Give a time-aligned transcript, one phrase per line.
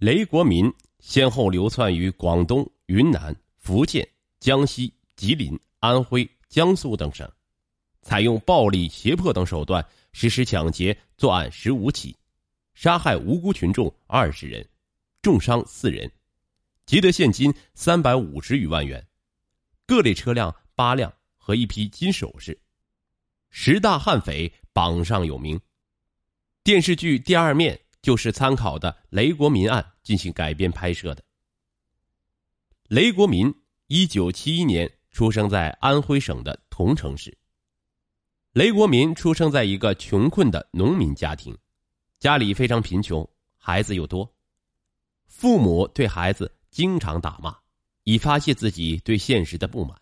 [0.00, 7.30] 雷国民先后流窜于广东、云南、福建、江西、吉林、安徽、江苏等省，
[8.00, 12.16] 采用暴力、胁迫等手段实施抢劫作案十五起，
[12.72, 14.66] 杀害无辜群众二十人，
[15.20, 16.10] 重伤四人，
[16.86, 19.06] 劫得现金三百五十余万元，
[19.86, 22.58] 各类车辆八辆和一批金首饰。
[23.50, 25.60] 十大悍匪榜上有名。
[26.64, 27.76] 电视剧《第二面》。
[28.02, 31.22] 就是参考的雷国民案进行改编拍摄的。
[32.88, 33.54] 雷国民
[33.86, 37.36] 一九七一年出生在安徽省的桐城市。
[38.52, 41.56] 雷国民出生在一个穷困的农民家庭，
[42.18, 44.34] 家里非常贫穷，孩子又多，
[45.26, 47.56] 父母对孩子经常打骂，
[48.02, 50.00] 以发泄自己对现实的不满。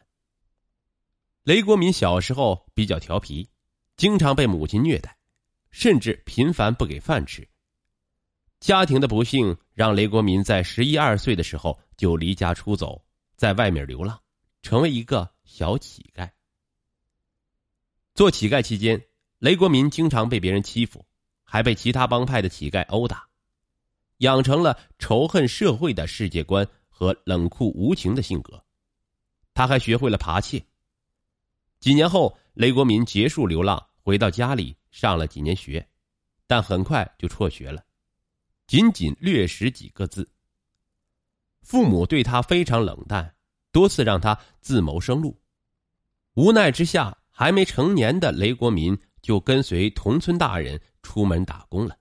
[1.42, 3.48] 雷国民小时候比较调皮，
[3.98, 5.18] 经常被母亲虐待，
[5.70, 7.46] 甚至频繁不给饭吃。
[8.60, 13.00] 家庭的不幸让雷国民在十一二岁的时候就离家出走，
[13.36, 14.20] 在外面流浪，
[14.62, 16.28] 成为一个小乞丐。
[18.14, 19.00] 做乞丐期间，
[19.38, 21.06] 雷国民经常被别人欺负，
[21.44, 23.28] 还被其他帮派的乞丐殴打，
[24.18, 28.60] 养成了仇恨社会的世界观和冷酷无情的性格。
[29.54, 30.64] 他还学会了扒窃。
[31.78, 35.88] 几年后，雷国民结束流浪，回到家里上了几年学，
[36.48, 37.84] 但很快就辍学了。
[38.68, 40.30] 仅仅略识几个字。
[41.62, 43.34] 父母对他非常冷淡，
[43.72, 45.40] 多次让他自谋生路。
[46.34, 51.96] 无奈之下，还没成年的雷国民就跟随同村大人出门打工了。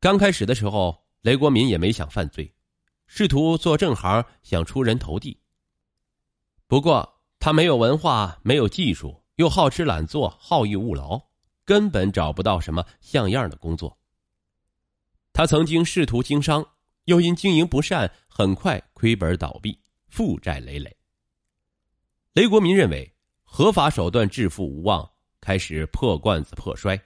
[0.00, 2.54] 刚开始的时候，雷国民也没想犯罪，
[3.06, 5.38] 试图做正行，想出人头地。
[6.66, 11.20] 不过他没有文化，没有技术，又好吃懒做，好逸恶劳，
[11.66, 13.98] 根本找不到什么像样的工作。
[15.38, 16.68] 他曾经试图经商，
[17.04, 20.96] 又因经营不善，很快亏本倒闭，负债累累。
[22.32, 25.08] 雷国民认为合法手段致富无望，
[25.40, 27.00] 开始破罐子破摔。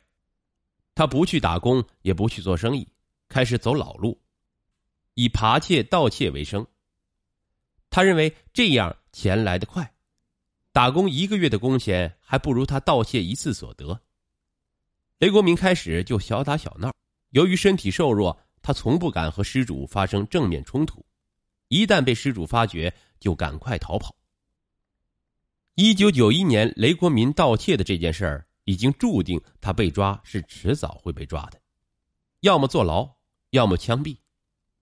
[0.94, 2.88] 他不去打工，也不去做生意，
[3.28, 4.18] 开始走老路，
[5.12, 6.66] 以扒窃、盗窃为生。
[7.90, 9.92] 他认为这样钱来得快，
[10.72, 14.00] 打工一个月的工钱还不如他盗窃一次所得。
[15.18, 16.90] 雷国民开始就小打小闹。
[17.32, 21.04] 由于身体瘦弱，他从不敢和失主发生正面冲突，
[21.68, 24.14] 一旦被失主发觉，就赶快逃跑。
[25.74, 31.58] 一九九一年，雷国民盗窃的这件事儿已经注定他被抓是迟早会被抓的，
[32.40, 33.10] 要么坐牢，
[33.50, 34.14] 要么枪毙。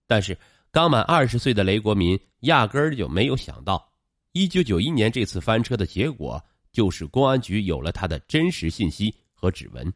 [0.05, 0.37] 但是
[0.71, 3.93] 刚满二十岁的雷国民压根儿就没有想到，
[4.33, 9.93] 一九九一年这次翻车的结果就是公安局有了他的真实信息和指纹。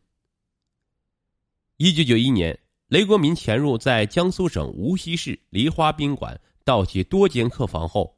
[1.78, 8.18] 一九九一年，雷国民潜入在江苏省无锡市梨花宾馆盗窃多间客房后，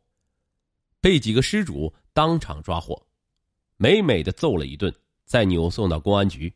[1.01, 3.07] 被几个失主当场抓获，
[3.75, 4.94] 美美的揍了一顿，
[5.25, 6.53] 再扭送到公安局。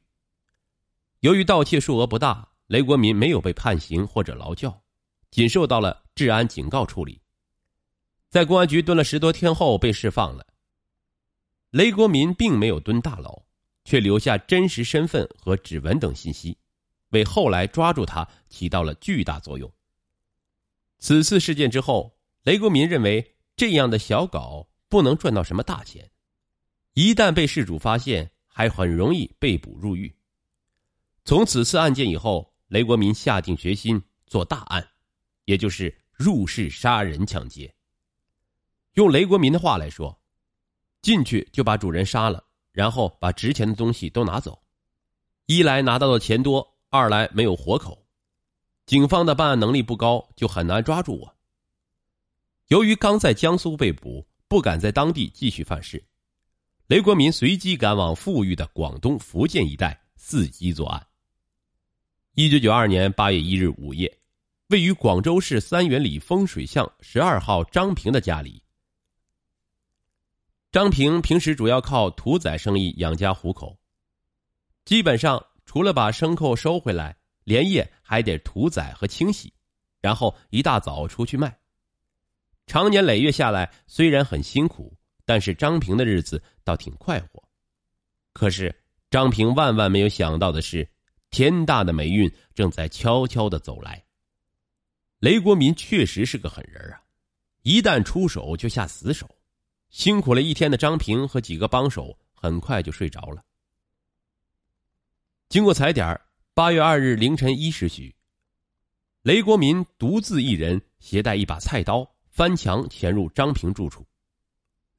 [1.21, 4.79] 由于盗窃数额不大，雷国民没有被判刑或者劳教，
[5.31, 7.19] 仅受到了治安警告处理。
[8.29, 10.45] 在公安局蹲了十多天后被释放了。
[11.71, 13.41] 雷国民并没有蹲大牢，
[13.85, 16.55] 却留下真实身份和指纹等信息。
[17.11, 19.71] 为后来抓住他起到了巨大作用。
[20.99, 26.11] 此次事件之后，雷国民认为这样的小搞不能赚到什么大钱，
[26.93, 30.13] 一旦被事主发现，还很容易被捕入狱。
[31.23, 34.87] 从此次案件以后，雷国民下定决心做大案，
[35.45, 37.73] 也就是入室杀人抢劫。
[38.93, 40.19] 用雷国民的话来说，
[41.01, 44.61] 进去就把主人杀了，然后把值钱的东西都拿走，
[45.45, 46.70] 一来拿到的钱多。
[46.93, 48.05] 二来没有活口，
[48.85, 51.37] 警方的办案能力不高，就很难抓住我。
[52.67, 56.03] 由于刚在江苏被捕，不敢在当地继续犯事，
[56.87, 61.07] 雷国民随即赶往富裕的广东、福建一带伺机作案。
[62.33, 64.19] 一九九二年八月一日午夜，
[64.67, 68.61] 位于广州市三元里风水巷十二号张平的家里，
[70.73, 73.79] 张平平时主要靠屠宰生意养家糊口，
[74.83, 75.41] 基本上。
[75.71, 77.15] 除了把牲口收回来，
[77.45, 79.53] 连夜还得屠宰和清洗，
[80.01, 81.57] 然后一大早出去卖。
[82.67, 87.41] 长年累月下来，虽然很辛苦，但是张平的日子倒挺快活。
[88.33, 90.85] 可是张平万万没有想到的是，
[91.29, 94.03] 天大的霉运正在悄悄的走来。
[95.19, 97.01] 雷国民确实是个狠人啊，
[97.61, 99.25] 一旦出手就下死手。
[99.89, 103.41] 辛苦了一天的张平和几个帮手很快就睡着了。
[105.51, 106.17] 经过踩点
[106.53, 108.15] 八月二日凌晨一时许，
[109.21, 114.07] 雷国民独自一人携带一把菜刀翻墙潜入张平住处。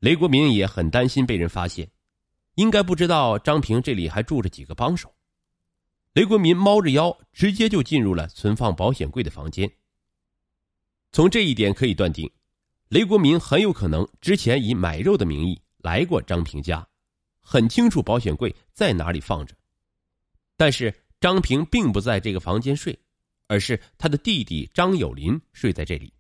[0.01, 1.91] 雷国民也很担心被人发现，
[2.57, 5.11] 应该不知道张平这里还住着几个帮手。
[6.13, 9.73] 雷国民猫着腰，直接就进入了存放保险柜的房间。
[11.13, 12.31] 从这一点可以断定，
[12.91, 16.87] 雷国民很有可能之前以买肉的名义来过张平家，
[17.41, 19.55] 很清楚保险柜在哪里放着。
[20.63, 22.97] 但是张平并不在这个房间睡，
[23.49, 26.15] 而是他的弟弟张有林睡在这里。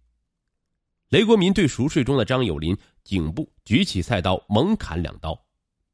[1.10, 5.40] 雷国民对熟睡中的张有林颈部举起菜刀猛砍两刀，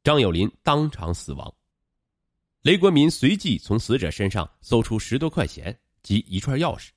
[0.03, 1.53] 张有林当场死亡。
[2.63, 6.89] 雷国民随即从死者身上搜出十多块钱及一串钥匙，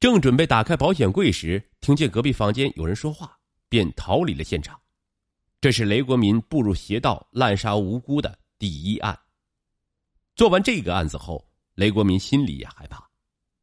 [0.00, 3.38] 正准备打开保险柜时，听见隔壁房间有人说话，
[3.68, 4.80] 便逃离了现场。
[5.60, 9.14] 这是雷国民步入邪道、滥杀无辜的第一案。
[10.36, 13.10] 做完这个案子后，雷国民心里也害怕，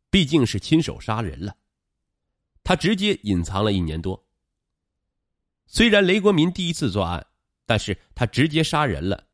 [0.10, 1.56] 毕竟是亲手杀人了。
[2.64, 4.22] 他直接隐藏了一年多。
[5.68, 7.24] 虽然雷国民第一次作案，
[7.68, 9.28] 但是他直接杀人了。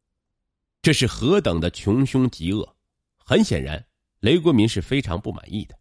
[0.81, 2.75] 这是何等的穷凶极恶！
[3.15, 3.85] 很显然，
[4.19, 5.79] 雷国民是非常不满意的。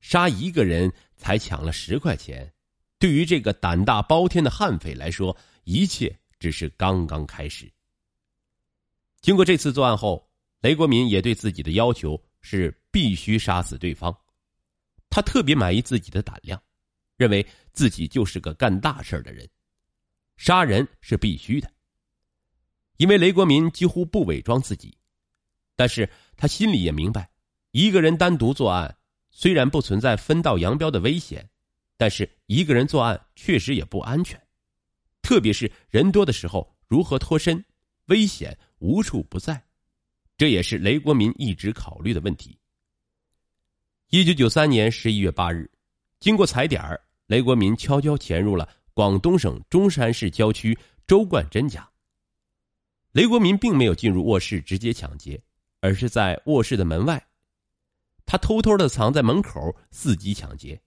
[0.00, 2.52] 杀一个人才抢了十块钱，
[2.98, 7.72] 对于这个胆大包天的悍匪来说，一切只是刚刚开始。
[9.22, 10.29] 经过这次作案后，
[10.60, 14.16] 雷国民也对自己的要求是必须杀死对方。
[15.08, 16.62] 他特别满意自己的胆量，
[17.16, 19.48] 认为自己就是个干大事的人，
[20.36, 21.70] 杀人是必须的。
[22.98, 24.96] 因为雷国民几乎不伪装自己，
[25.74, 27.30] 但是他心里也明白，
[27.70, 28.94] 一个人单独作案
[29.30, 31.48] 虽然不存在分道扬镳的危险，
[31.96, 34.40] 但是一个人作案确实也不安全，
[35.22, 37.64] 特别是人多的时候，如何脱身，
[38.06, 39.64] 危险无处不在，
[40.40, 42.56] 这也是雷国民一直考虑的问题。
[44.08, 45.70] 一九九三年十一月八日，
[46.18, 51.86] 经过踩点雷国民悄悄潜入了广东省中山市郊区周冠珍家。
[53.12, 55.38] 雷国民并没有进入卧室直接抢劫，
[55.80, 57.22] 而是在卧室的门外，
[58.24, 60.80] 他偷偷的藏在门口伺机抢劫。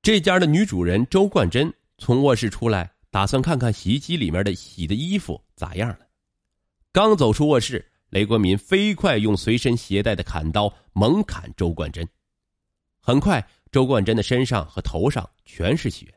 [0.00, 6.06] 这家的女主人周冠珍从卧室出来，打算看看洗衣机里面的洗的衣服咋样了。
[6.92, 12.06] 刚走出卧室，雷国民飞快用随身携带的砍刀猛砍周冠珍。
[13.00, 16.14] 很快，周冠珍的身上和头上全是血，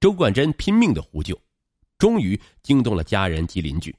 [0.00, 1.38] 周冠珍拼命的呼救。
[1.98, 3.94] 终于惊动了家人及邻居。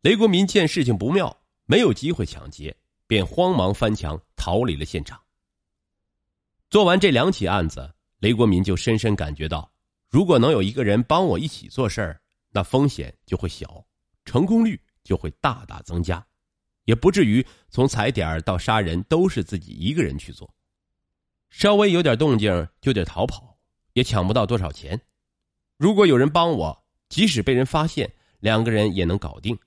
[0.00, 2.74] 雷国民见事情不妙，没有机会抢劫，
[3.06, 5.20] 便慌忙翻墙逃离了现场。
[6.70, 9.70] 做完这两起案子，雷国民就深深感觉到，
[10.08, 13.84] 如果能有一个人帮我一起做事儿，那风险就会小，
[14.28, 16.22] 成功率就会大大增加，
[16.84, 20.54] 也不至于从踩点到杀人都是自己一个人去做。
[21.48, 23.58] 稍微有点动静就得逃跑，
[23.94, 25.00] 也抢不到多少钱。
[25.78, 29.58] 如果有人帮我，即使被人发现，两个人也能搞定，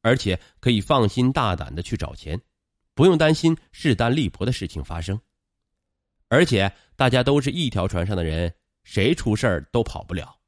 [0.00, 2.40] 而且可以放心大胆的去找钱，
[2.94, 5.20] 不用担心势单力薄的事情发生。
[6.28, 10.39] 而且大家都是一条船上的人，谁出事儿都跑不了。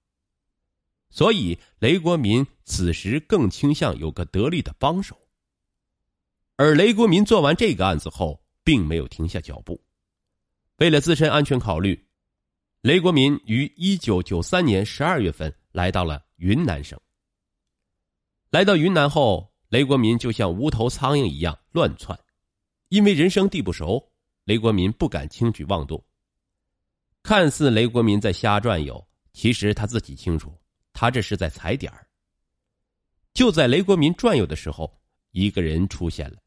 [1.12, 5.16] 所以雷国民此时更倾向有个得力的帮手。
[6.56, 9.80] 而雷国民做完这个案子后，并没有停下脚步，
[10.78, 12.08] 为了自身安全考虑。
[12.80, 16.98] 雷国民于一九九三年十二月份来到了云南省。
[18.50, 22.18] 来到云南后，雷国民就像无头苍蝇一样乱窜，
[22.88, 24.12] 因为人生地不熟，
[24.44, 26.02] 雷国民不敢轻举妄动。
[27.22, 30.52] 看似雷国民在瞎转悠，其实他自己清楚，
[30.92, 32.06] 他这是在踩点儿。
[33.34, 36.38] 就在雷国民转悠的时候，一个人出现了。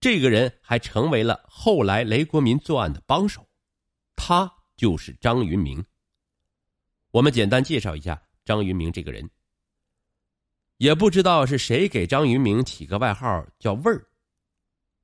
[0.00, 3.46] 这个人还成为了后来雷国民作案的帮手，
[4.16, 4.50] 他。
[4.76, 5.84] 就是张云明。
[7.10, 9.28] 我们简单介绍一下张云明这个人。
[10.78, 14.08] 也不知道是谁给张云明起个外号叫“味儿”，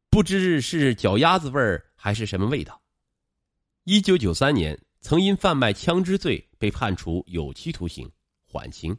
[0.09, 2.81] 不知是脚丫子味儿还是什么味道。
[3.85, 8.11] 一九九三年，曾因贩卖枪支罪被判处有期徒刑
[8.57, 8.97] 缓刑。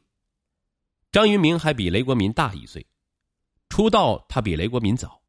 [1.12, 2.86] 张云明还比雷国民大一岁，
[3.70, 5.20] 出道他比雷国民早，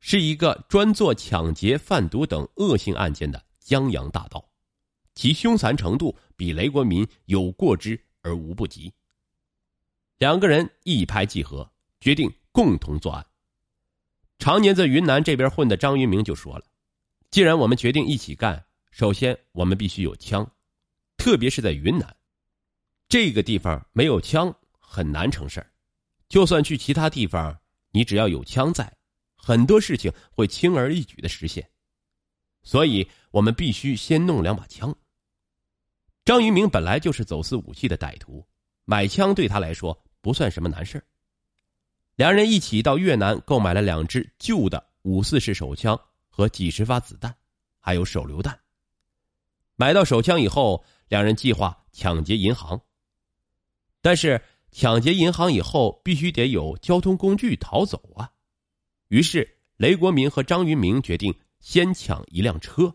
[0.00, 4.44] 是一个专做抢劫、贩毒等恶性案件的江洋大盗。
[5.14, 8.92] 其凶残程度比雷国民有过之而无不及。
[10.18, 13.24] 两个人一拍即合，决定共同作案。
[14.40, 16.64] 常年在云南这边混的张云明就说了
[17.30, 20.50] ：“既然我们决定一起干，首先我们必须有枪，
[21.16, 22.16] 特别是在云南，
[23.12, 25.62] 这个地方没有枪很难成事
[26.30, 28.90] 就算去其他地方，你只要有枪在，
[29.36, 31.68] 很多事情会轻而易举的实现，
[32.62, 34.96] 所以我们必须先弄两把枪。
[36.24, 38.48] 张云明本来就是走私武器的歹徒，
[38.86, 41.04] 买枪对他来说不算什么难事
[42.16, 46.00] 两人一起到越南购买了两支旧的五四式手枪
[46.30, 47.36] 和几十发子弹，
[47.78, 48.58] 还有手榴弹。
[49.76, 52.80] 买到手枪以后，两人计划抢劫银行。
[54.02, 54.42] 但是
[54.72, 58.30] 抢劫银行以后，必须得有交通工具逃走啊。
[59.08, 62.94] 于是雷国民和张云明决定先抢一辆车。